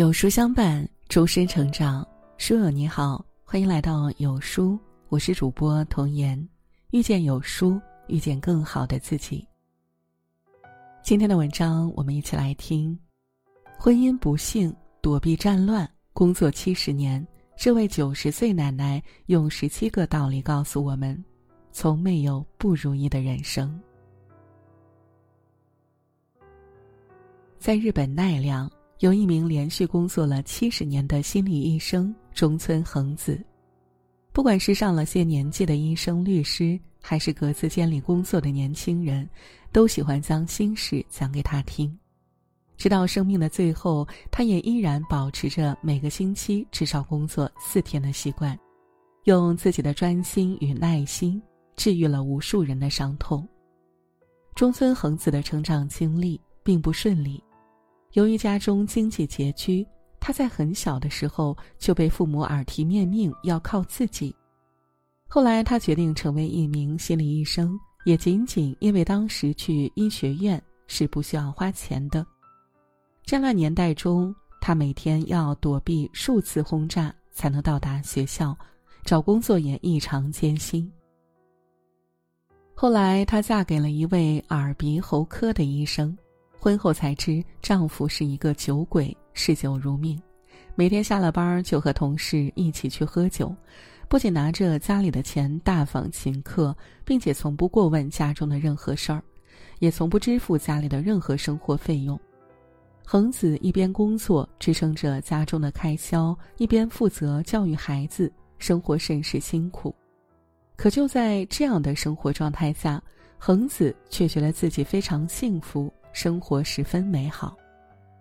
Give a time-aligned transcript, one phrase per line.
[0.00, 2.08] 有书相伴，终身成长。
[2.38, 4.78] 书友你好，欢迎来到有书，
[5.10, 6.42] 我是主播童言。
[6.90, 9.46] 遇见有书，遇见更好的自己。
[11.02, 12.98] 今天的文章，我们一起来听：
[13.78, 17.22] 婚姻不幸，躲避战乱，工作七十年。
[17.54, 21.22] 这位九十岁奶奶用十七个道理告诉我们：
[21.72, 23.78] 从没有不如意的人生。
[27.58, 28.66] 在日本奈良。
[29.00, 33.42] 有一名连续工作了七十年的心理医生中村恒子，
[34.30, 39.26] 不管是上了些年纪的医生、律师，还是各自监里工作的年轻人，
[39.72, 41.90] 都喜欢将心事讲给他听。
[42.76, 48.58] 直到生命的最后，他也依然保持着每个星期至少工作四天的习惯，
[49.24, 51.40] 用自己的专心与耐心
[51.74, 53.48] 治愈了无数人的伤痛。
[54.54, 57.42] 中村恒子的成长经历并不顺利。
[58.12, 59.86] 由于家中经济拮据，
[60.18, 64.34] 他在很小的时候就被父母耳提面命要靠自己。
[65.28, 72.26] 后来，他决定成为一名心理医生，也仅仅因为当时去医学院是不需要花钱的。
[73.24, 78.58] 战乱年代中，他每天要躲避数次轰炸才能到达学校，
[79.04, 80.90] 找工作也异常艰辛。
[82.74, 86.16] 后来，她嫁给了一位耳鼻喉科的医生。
[86.60, 90.20] 婚后才知丈夫是一个酒鬼，嗜酒如命，
[90.74, 93.50] 每天下了班就和同事一起去喝酒，
[94.10, 99.22] 不仅拿着家里的钱大方请客，并且从不过问家中的任何事儿，
[99.78, 102.20] 也从不支付家里的任何生活费用。
[103.06, 109.94] 恒子一边工作支撑着家中的开销，一边负责教育孩子，生活甚是辛苦。
[110.76, 113.02] 可就在这样的生活状态下，
[113.38, 115.90] 恒子却觉得自己非常幸福。
[116.12, 117.56] 生活十分美好。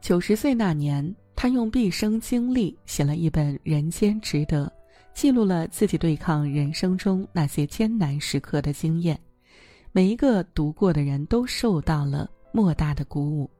[0.00, 4.66] 九十岁那年，他用毕生经历写了一本《人间值得》，
[5.12, 9.18] 记录了自己对抗人生中那些艰难时刻的经验。
[9.92, 13.50] 每一个读过的人都受到了莫大的鼓舞。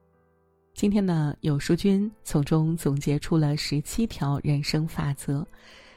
[0.73, 5.45] 今天呢，有书君从中总结出了十七条人生法则，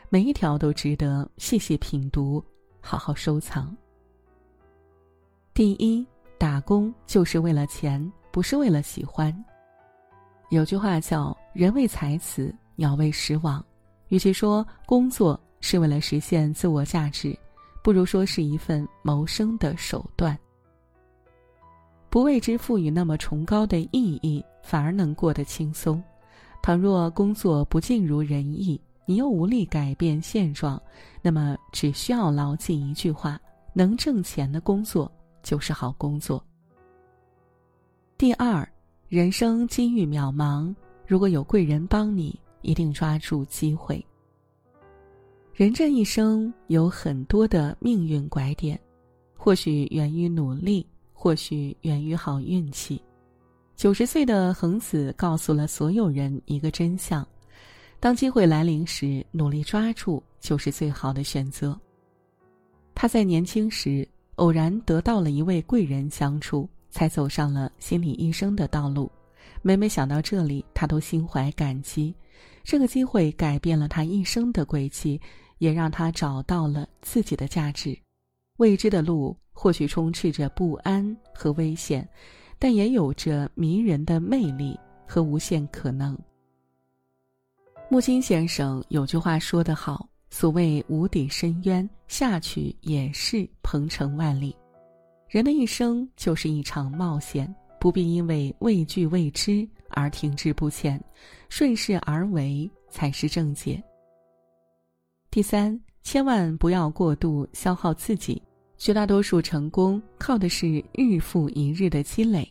[0.08, 2.44] 每一条都值得细细品读，
[2.80, 3.74] 好好收藏。
[5.52, 6.06] 第一。
[6.36, 9.32] 打工就是为了钱，不是为了喜欢。
[10.50, 13.64] 有句话叫“人为财死，鸟为食亡”。
[14.10, 17.38] 与其说工作是为了实现自我价值，
[17.80, 20.36] 不如说是一份谋生的手段。
[22.10, 26.02] 不为之赋予那么崇高的意义，反而能过得轻松。
[26.60, 30.82] 倘若工作不尽如人意，你又无力改变现状，
[31.22, 33.40] 那么只需要牢记一句话：
[33.74, 35.08] 能挣钱的工作。
[35.44, 36.42] 就是好工作。
[38.24, 38.66] 第二，
[39.10, 40.74] 人生机遇渺茫，
[41.06, 44.02] 如果有贵人帮你，一定抓住机会。
[45.52, 48.80] 人这一生有很多的命运拐点，
[49.36, 52.98] 或许源于努力，或许源于好运气。
[53.76, 57.28] 九十岁的恒子告诉了所有人一个真相：
[58.00, 61.78] 当机会来临时，努力抓住就是最好的选择。
[62.94, 64.08] 他在年轻时。
[64.38, 69.10] 偶然得到了一位贵人相助，才走上了心理医生的道路。
[69.62, 72.14] 每每想到这里，他都心怀感激。
[72.62, 75.20] 这个机会改变了他一生的轨迹，
[75.58, 77.98] 也让他找到了自己的价值。
[78.58, 81.04] 未知的路或许充斥着不安
[81.34, 82.08] 和危险，
[82.60, 86.16] 但也有着迷人的魅力和无限可能。
[87.90, 90.08] 木心先生有句话说得好。
[90.30, 94.56] 所谓无底深渊，下去也是鹏程万里。
[95.34, 101.02] 人的一生就是一场冒险，不必因为畏惧未知而停滞不前，
[101.48, 103.82] 顺势而为才是正解。
[105.32, 108.40] 第三，千万不要过度消耗自己。
[108.78, 112.48] 绝大多数成功靠的是日复一日的积累。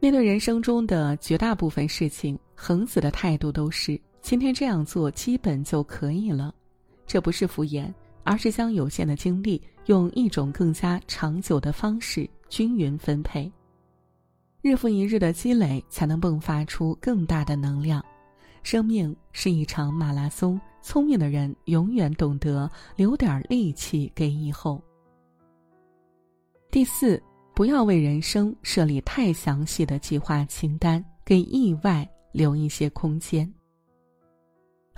[0.00, 3.96] 面对人生中的绝大部分事情，恒子的态度都是。
[4.20, 6.52] 今天这样做基本就可以了，
[7.06, 7.94] 这不是敷衍，
[8.28, 13.50] 而是将有限的精力用一种更加长久的方式均匀分配。
[14.60, 18.04] 日复一日的积累，才能迸发出更大的能量。
[18.62, 24.78] 生命是一场马拉松，聪明的人永远懂得留点力气给以后。
[26.70, 27.22] 第四，
[27.54, 33.50] 不要为人生设立太详细的计划清单，给意外留一些空间。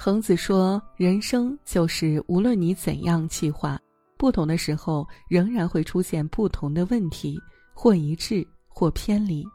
[0.02, 3.78] 恒子说：“人生就是无论你怎样计划，
[4.16, 7.38] 不同的时候仍然会出现不同的问题，
[7.74, 9.46] 或一致，或偏离。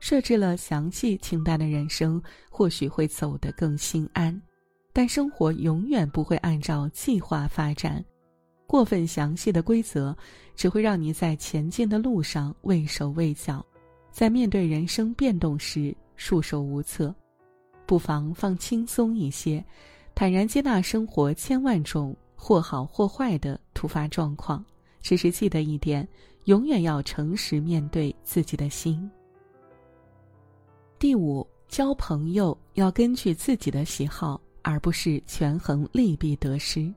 [0.00, 4.36] 设置了详细清单的人生，或许会走得更心安。
[4.92, 8.04] 但生活永远不会按照计划发展，
[8.66, 10.16] 过分详细的规则
[10.56, 13.64] 只会让你在前进的路上畏手畏脚，
[14.10, 17.14] 在面对人生变动时束手无策。
[17.86, 19.64] 不妨放轻松一些，
[20.14, 24.64] 坦然接纳生活千万种或好或坏的突发状况。
[25.00, 26.06] 只是记得一点，
[26.44, 29.08] 永远要诚实面对自己的心。
[30.98, 34.40] 第五，交朋友要根据自己的喜好。
[34.68, 36.92] 而不是权衡利弊得失。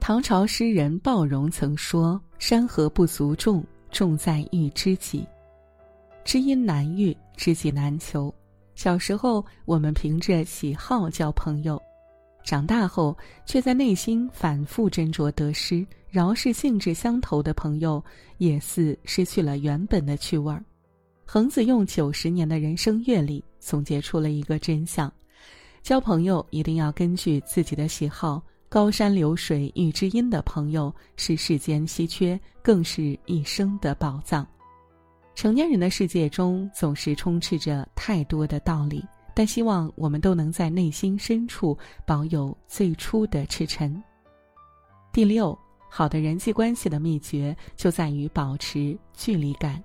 [0.00, 5.24] 唐朝诗人鲍荣曾说：“山河不足重，重在遇知己。
[6.24, 8.34] 知音难遇，知己难求。”
[8.78, 11.76] 小时候，我们凭着喜好交朋友；
[12.44, 15.84] 长大后，却在内心反复斟酌得失。
[16.08, 18.00] 饶是性质相投的朋友，
[18.36, 20.64] 也似失去了原本的趣味儿。
[21.26, 25.12] 恒子用九十年的人生阅历总结出了一个真相。
[25.82, 34.46] 交朋友一定要根据自己的喜好，高山流水遇知音的朋友是世间稀缺，更是一生的宝藏。
[35.38, 39.04] 成年人的世界中总是充斥着太多的道理，
[39.34, 44.02] 但希望我们都能在内心深处保有最初的赤诚。
[45.12, 45.56] 第六，
[45.88, 49.80] 好的人际关系的秘诀就在于保持距离感。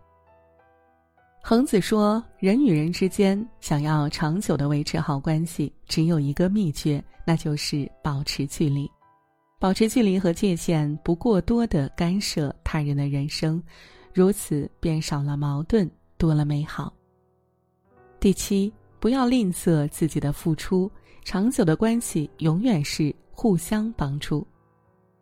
[1.43, 8.89] 恒子说：“人与人之间想要长久的维持好关系，只有一个秘诀，那就是保持距离。
[9.59, 13.61] 保持距离和界限，不过多的干涉他人的人生，
[14.13, 16.93] 如此便少了矛盾，多了美好。”
[18.19, 20.89] 第七，不要吝啬自己的付出，
[21.23, 24.45] 长久的关系永远是互相帮助。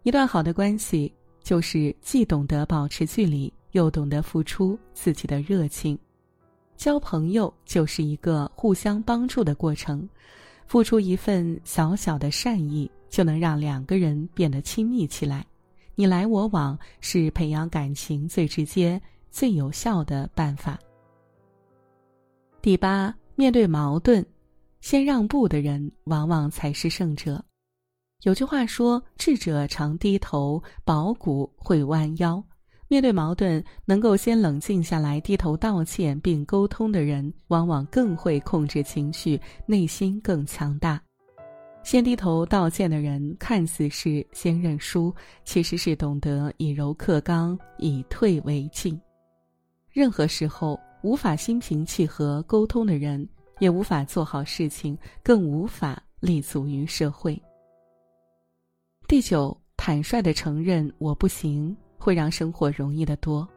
[0.03, 1.11] 一段好的关系，
[1.41, 5.97] 就是既懂得保持距离，又懂得付出自己的热情。
[6.75, 10.07] 交朋友就是一个互相帮助的过程，
[10.67, 15.45] 付出一份小小的善意，就能让两个人变得亲密起来。
[15.95, 20.79] 你来我往是培养感情最直接、最有效的办法。
[22.61, 24.25] 第八，面对矛盾，
[24.81, 27.43] 先让步的人往往才是胜者。
[28.23, 32.43] 有句话说：“智者常低头，薄骨会弯腰。”
[32.87, 41.01] 面对矛盾，能够先冷静下来、低头道歉并沟通的人，往往更会控制情绪，内心更强大。
[41.83, 45.13] 先低头道歉的人，看似是先认输，
[45.43, 48.99] 其实是懂得以柔克刚，以退为进。
[49.91, 53.27] 任何时候，无法心平气和沟通的人，
[53.59, 57.41] 也无法做好事情，更无法立足于社会。
[59.07, 61.75] 第九，坦率的承认我不行。
[62.03, 63.47] 会让生活容易得多。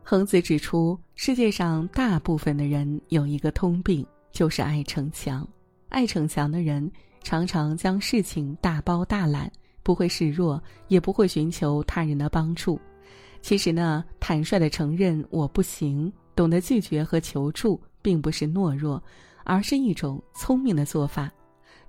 [0.00, 5.44] 恒子指出，世界上大部分的人有一个通病，就是爱逞强。
[5.88, 6.88] 爱逞强的人
[7.22, 9.50] 常常将事情大包大揽，
[9.82, 12.80] 不会示弱，也不会寻求他人的帮助。
[13.40, 19.02] 其实呢，坦率的承认我不行，懂得拒绝和求助，并不是懦弱，
[19.44, 21.30] 而是一种聪明的做法。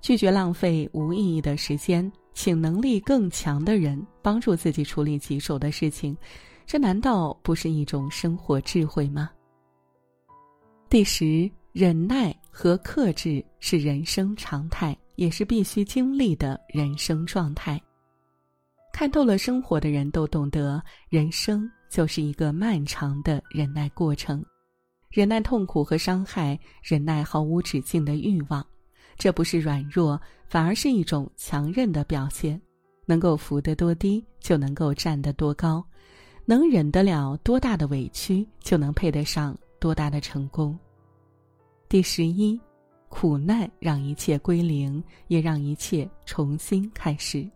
[0.00, 2.10] 拒绝浪费无意义的时间。
[2.36, 6.16] 请能力更强的人帮助自己处理棘手的事情，
[6.66, 9.30] 这难道不是一种生活智慧吗？
[10.90, 17.80] 第十，忍耐和克制是人生常态，也是必须经历的人生状态。
[18.92, 24.44] 看透了生活的人都懂得，人生就是一个漫长的忍耐过程，
[25.10, 28.64] 忍耐痛苦和伤害，忍耐毫无止境的欲望。
[29.16, 32.60] 这不是软弱，反而是一种强韧的表现。
[33.06, 35.84] 能够扶得多低，就能够站得多高；
[36.46, 40.78] 能忍得了多大的委屈，就能配得上多大的成功。
[41.86, 42.58] 第十一，
[43.14, 47.48] 苦难让一切归零，也让一切重新开始。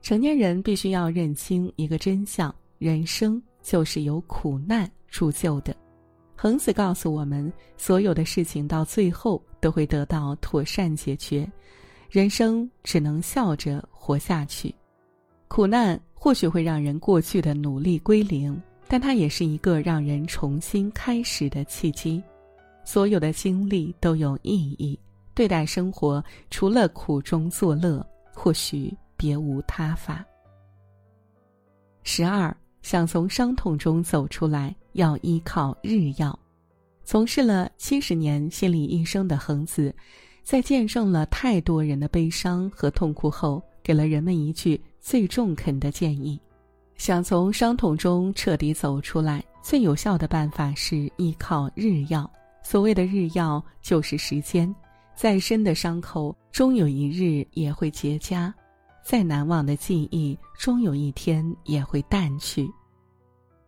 [0.00, 5.74] 成年人必须要认清一个真相：人生就是由苦难铸就的。
[6.36, 11.50] 恒子告诉我们，所有的事情到最后都会得到妥善解决，
[12.08, 14.72] 人生只能笑着活下去。
[15.48, 22.22] 苦难或许会让人过去的努力归零，但它也是一个让人重新开始的契机。
[22.92, 24.98] 所有的经历都有意义，
[25.32, 26.20] 对待生活
[26.50, 28.04] 除了苦中作乐，
[28.34, 30.24] 或许别无他法。
[32.02, 32.52] 十二。
[32.82, 36.36] 想从伤痛中走出来，要依靠日药。
[37.04, 39.94] 从事了七十年心理医生的恒子，
[40.42, 46.40] 在见证了太多人的悲伤和痛苦后，给了人们一句最中肯的建议：
[46.96, 52.28] 想从伤痛中彻底走出来，最有效的办法是依靠日药。
[52.62, 54.74] 所谓的日药，就是时间。
[55.14, 58.50] 再深的伤口，终有一日也会结痂；
[59.04, 62.70] 再难忘的记忆，终有一天也会淡去。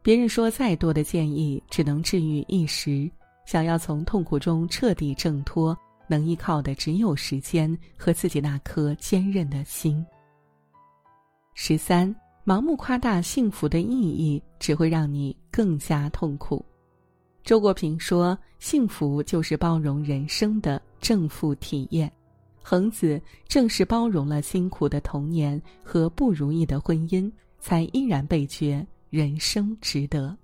[0.02, 3.10] 别人说再多的建议，只能治愈一时。
[3.44, 10.04] 想要从痛苦中彻底挣脱，能依靠的只有时间和自己那颗坚韧的心。
[11.54, 12.14] 十三，
[12.46, 16.64] 盲目夸大幸福的意义，只会让你更加痛苦。
[17.44, 22.10] 周国平说：“幸福就是包容人生的正负体验。”
[22.62, 30.36] 恒子正是包容了辛苦的童年和不如意的婚姻，才依然被觉人生值得。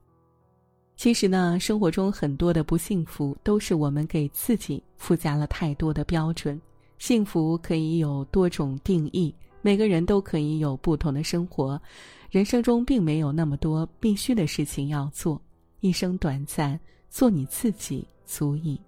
[0.96, 6.60] 其实呢，生活中很多的不幸福，都是我们给自己附加了太多的标准。
[6.98, 11.80] 幸福可以有多种定义，每个人都可以有不同的生活。
[12.28, 15.40] 人生中并没有那么多必须的事情要做，
[15.80, 18.80] 一生短暂，做你自己足矣。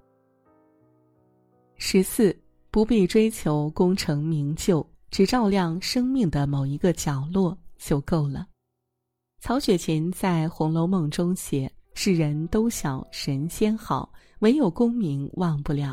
[1.76, 2.37] 十四，
[2.70, 8.47] 不必追求功成名就，只照亮生命的某一个角落就够了。
[9.40, 11.70] 曹雪芹在《红楼梦》中写。
[11.92, 15.92] 世人都晓神仙好，唯有功名忘不了。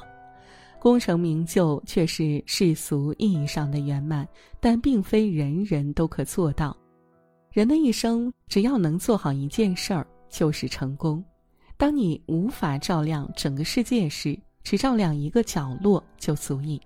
[0.80, 4.26] 功成名就却是世俗意义上的圆满，
[4.62, 6.78] 但并非人人都可做到。
[7.52, 11.24] 人的一生，只要能做好一件事儿，就是成功。
[11.78, 16.82] 当你无法照亮整个世界时，只照亮一个角落就足以。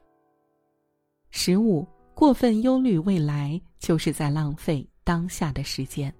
[1.29, 6.11] 十五，过分忧虑未来，就是在浪费当下的时间。《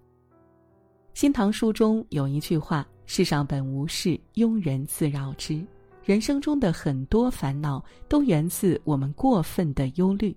[1.14, 5.62] 新唐书》中有一句话：“世上本无事，庸人自扰之。”
[6.04, 10.36] 人生中的很多烦恼都源自我们过分的忧虑。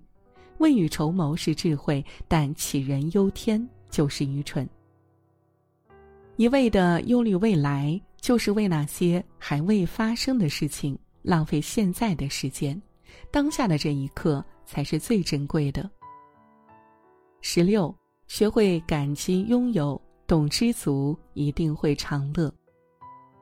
[0.59, 4.69] 未雨绸缪是智慧，但杞人忧天就是愚蠢。
[6.37, 12.79] 一味的忧虑未来，就是为那些还未发生的事情浪费现在的时间。
[13.31, 15.89] 当下的这一刻才是最珍贵的。
[17.39, 17.95] 十六，
[18.27, 19.99] 学会感激拥有。
[20.27, 22.51] 懂知足，一定会长乐。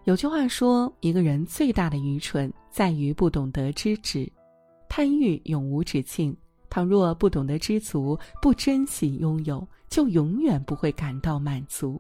[0.03, 4.29] 有句话说，一个人最大的愚蠢在于不懂得知止，
[4.89, 6.35] 贪欲永无止境。
[6.69, 12.00] 倘若不懂得知足，不珍惜拥有，就永远不会感到满足。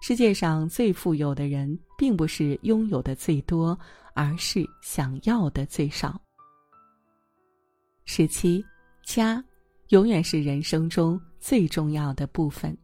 [0.00, 3.78] 世界上最富有的人，并不是拥有的最多，
[4.14, 6.18] 而是想要的最少。
[8.06, 8.64] 十七，
[9.04, 9.44] 家，
[9.88, 12.76] 永远是人生中最重要的部分。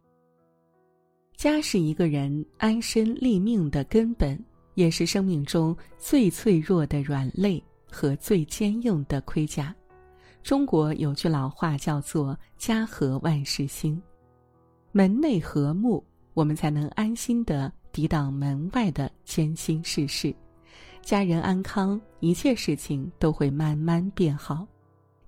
[1.35, 4.39] 家是一个人安身立命的根本，
[4.75, 9.75] 也是生命中最脆弱的软肋和最坚硬的盔甲。
[10.43, 14.01] 中国有句老话叫做“家和万事兴”，
[14.93, 16.03] 门内和睦，
[16.37, 20.31] 我们才能安心的抵挡门外的艰辛世事。
[21.01, 24.63] 家人安康，一切事情都会慢慢变好。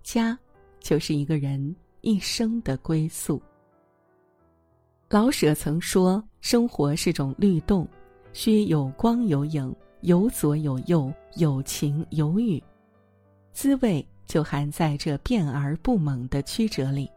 [0.04, 0.38] 家，
[0.80, 3.42] 就是一个人一生的归宿。
[5.10, 7.88] 老舍曾说：“生活是种律动，
[8.32, 12.62] 需有光有影，有左有右，有晴有雨。
[13.52, 17.10] 滋味就含在这变而不猛的曲折里。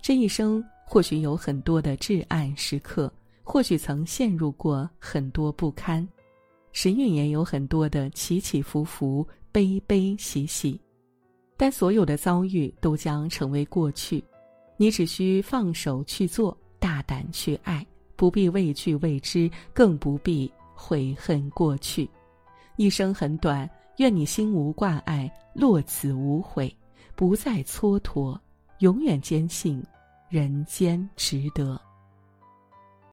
[0.00, 3.12] 这一生或许有很多的至暗时刻，
[3.42, 6.06] 或许曾陷入过很多不堪，
[6.72, 10.80] 时运也有很多的起起伏伏、悲悲喜喜。
[11.56, 14.22] 但所有的遭遇都将成为过去，
[14.76, 22.06] 你只需放手去做。”大胆去爱，不必畏惧未知，更不必悔恨过去。
[22.76, 26.70] 一生很短，愿你心无挂碍，落子无悔，
[27.14, 28.38] 不再蹉跎，
[28.80, 29.82] 永远坚信
[30.28, 31.80] 人间值得。